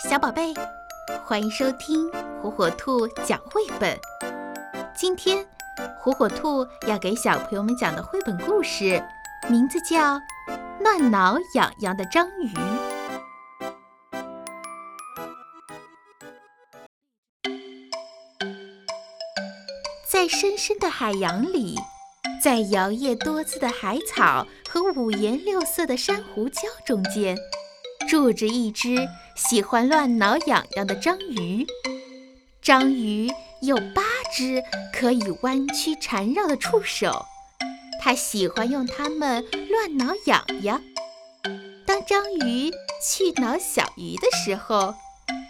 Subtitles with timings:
[0.00, 0.54] 小宝贝，
[1.24, 2.08] 欢迎收听
[2.40, 3.98] 火火兔讲绘本。
[4.94, 5.44] 今天，
[5.98, 9.02] 火火兔要给小朋友们讲的绘本故事，
[9.48, 10.14] 名字叫
[10.78, 12.54] 《乱挠痒痒的章鱼》。
[20.08, 21.74] 在深深的海洋里，
[22.40, 27.36] 在摇曳多姿的海草和五颜六色的珊瑚礁中间。
[28.08, 29.06] 住着一只
[29.36, 31.66] 喜欢乱挠痒痒的章鱼。
[32.62, 34.02] 章鱼有八
[34.34, 34.62] 只
[34.94, 37.26] 可以弯曲缠绕的触手，
[38.00, 40.80] 它喜欢用它们乱挠痒痒。
[41.84, 42.70] 当章鱼
[43.04, 44.94] 去挠小鱼的时候，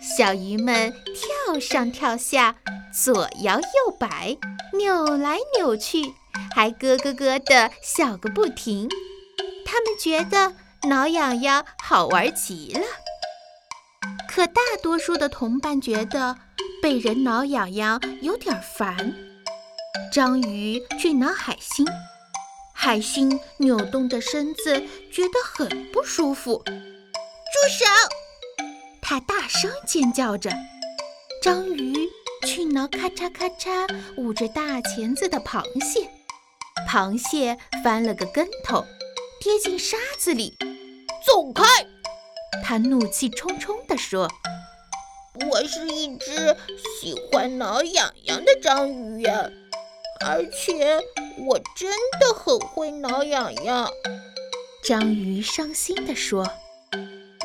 [0.02, 2.56] 小鱼们跳上跳下，
[2.92, 4.36] 左摇右摆，
[4.77, 6.12] 扭来扭去，
[6.56, 8.88] 还咯咯咯地笑个不停。
[9.64, 10.56] 它们觉得。
[10.88, 12.80] 挠痒痒好玩极了，
[14.27, 16.34] 可大多数的同伴觉得
[16.80, 19.14] 被人挠痒痒有点烦。
[20.11, 21.86] 章鱼去挠海星，
[22.72, 26.64] 海星扭动着身子，觉得很不舒服。
[26.64, 27.84] 住手！
[29.03, 30.50] 它大声尖叫着。
[31.42, 32.09] 章鱼
[32.47, 36.09] 去挠咔嚓咔嚓捂着大钳子的螃蟹，
[36.89, 38.86] 螃蟹翻了个跟头，
[39.42, 40.56] 跌进沙子里。
[41.29, 41.62] 走开！
[42.65, 44.31] 他怒气冲冲地说
[45.51, 46.57] ：“我是一只
[46.98, 49.51] 喜欢挠痒痒的章鱼呀，
[50.25, 50.99] 而且
[51.47, 53.91] 我真的很会挠痒痒。”
[54.83, 56.51] 章鱼伤心地说，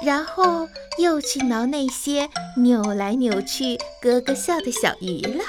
[0.02, 5.44] 然后又去挠那些扭来扭去、咯咯笑的小鱼了。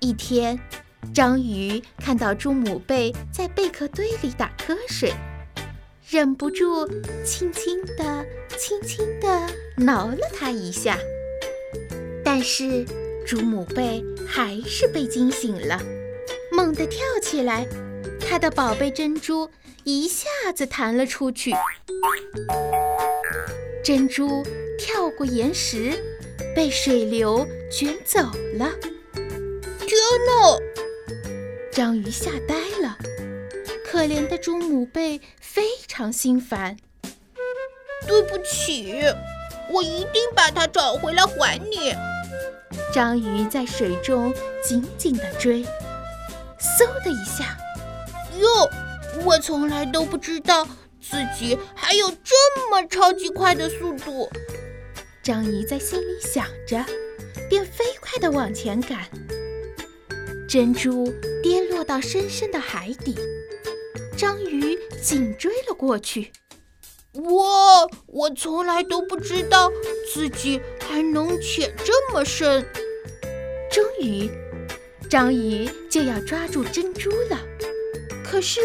[0.00, 0.58] 一天，
[1.14, 5.12] 章鱼看到猪母贝在贝壳堆里打瞌睡。
[6.08, 6.86] 忍不住，
[7.24, 8.24] 轻轻地、
[8.56, 10.96] 轻轻地挠了它一下，
[12.24, 12.84] 但是
[13.26, 15.82] 猪母贝还是被惊醒了，
[16.52, 17.66] 猛地跳起来，
[18.20, 19.50] 它的宝贝珍珠
[19.82, 21.52] 一下子弹了出去，
[23.82, 24.44] 珍珠
[24.78, 25.92] 跳过岩石，
[26.54, 28.20] 被水流卷走
[28.54, 28.70] 了。
[29.80, 30.58] 天哪！
[31.72, 32.96] 章鱼吓呆了。
[33.84, 35.18] 可怜的猪母贝
[35.56, 36.76] 非常心烦。
[38.06, 39.02] 对不起，
[39.72, 41.94] 我一定把它找回来还你。
[42.92, 45.62] 章鱼在水中紧紧地追，
[46.60, 47.56] 嗖的一下，
[48.38, 48.70] 哟！
[49.24, 50.68] 我从来都不知道
[51.00, 54.28] 自己还有这么超级快的速度。
[55.22, 56.84] 章鱼在心里想着，
[57.48, 59.08] 便飞快地往前赶。
[60.46, 61.10] 珍珠
[61.42, 63.16] 跌落到深深的海底。
[64.16, 66.32] 章鱼紧追了过去。
[67.12, 69.70] 哇我从来都不知道
[70.12, 72.64] 自己还能潜这么深。
[73.70, 74.30] 终于，
[75.10, 77.38] 章鱼就要抓住珍珠了。
[78.24, 78.60] 可是，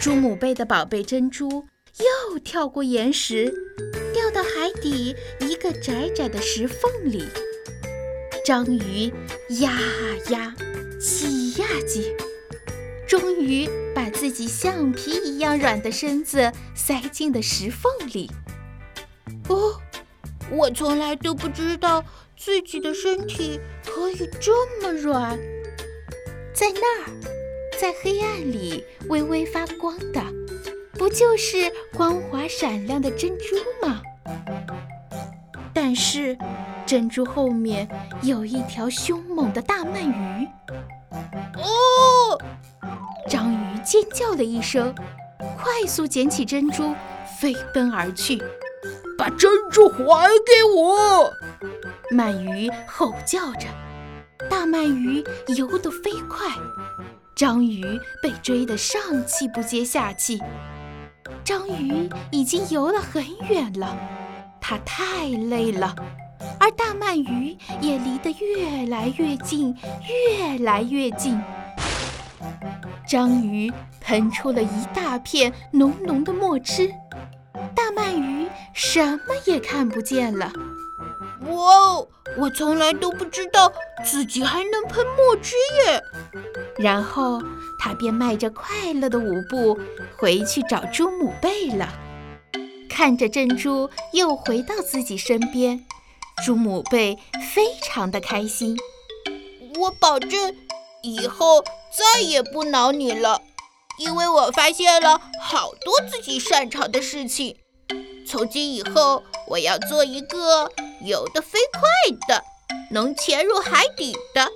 [0.00, 1.66] 朱母贝的宝贝珍珠
[1.98, 3.52] 又跳过岩石，
[4.14, 7.28] 掉到海底一个窄窄的石缝里。
[8.46, 9.12] 章鱼
[9.60, 10.54] 压啊压，
[10.98, 12.14] 挤呀挤。
[13.10, 18.30] 终于把自己橡皮一样软的身子塞进了石缝里。
[19.48, 19.74] 哦，
[20.48, 22.04] 我从来都不知道
[22.38, 25.36] 自己的身体可以这么软。
[26.54, 27.10] 在那儿，
[27.80, 30.22] 在黑暗里微微发光的，
[30.92, 34.02] 不就是光滑闪亮的珍珠吗？
[35.74, 36.38] 但是，
[36.86, 37.88] 珍珠后面
[38.22, 40.46] 有一条凶猛的大鳗鱼。
[41.56, 41.89] 哦！
[43.90, 44.94] 尖叫了一声，
[45.58, 46.94] 快速捡起珍珠，
[47.40, 48.40] 飞奔而去。
[49.18, 51.32] 把珍珠还给我！
[52.12, 53.66] 鳗鱼吼叫着。
[54.48, 55.24] 大鳗鱼
[55.56, 56.46] 游得飞快，
[57.34, 57.82] 章鱼
[58.22, 60.40] 被追得上气不接下气。
[61.42, 63.96] 章鱼已经游了很远了，
[64.60, 65.96] 它太累了，
[66.60, 69.76] 而大鳗鱼也离得越来越近，
[70.08, 71.42] 越来越近。
[73.10, 76.94] 章鱼喷出了一大片浓浓的墨汁，
[77.74, 80.52] 大鳗鱼什么也看不见了。
[81.40, 82.08] 哇哦！
[82.38, 83.72] 我从来都不知道
[84.04, 86.00] 自己还能喷墨汁耶。
[86.78, 87.42] 然后
[87.80, 89.76] 他便迈着快乐的舞步
[90.16, 91.88] 回去找朱母贝了。
[92.88, 95.84] 看着珍珠又回到自己身边，
[96.46, 97.18] 朱母贝
[97.52, 98.78] 非常的开心。
[99.80, 100.54] 我保证，
[101.02, 101.64] 以后。
[101.90, 103.42] 再也不挠你了，
[103.98, 107.56] 因为我发现了好多自己擅长的事情。
[108.26, 110.70] 从今以后，我要做一个
[111.04, 111.80] 游得飞快
[112.28, 112.44] 的，
[112.92, 114.48] 能潜入海底的，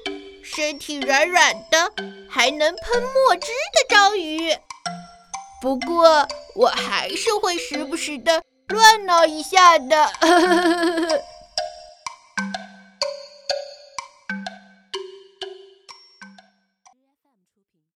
[0.45, 1.93] 身体软软的，
[2.31, 4.57] 还能喷墨汁的章鱼。
[5.61, 10.13] 不过，我还是会时不时的乱挠一下的。